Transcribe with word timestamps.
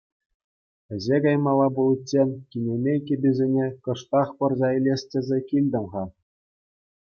Еҫе 0.95 1.19
каймалла 1.25 1.67
пуличчен 1.81 2.31
кинемей 2.57 2.99
кӗписене 3.11 3.67
кӑштах 3.87 4.29
пӑрса 4.43 4.69
илес 4.81 5.01
тесе 5.13 5.39
килтӗм-ха. 5.53 6.03